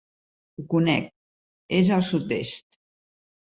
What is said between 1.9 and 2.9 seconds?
al sud-est.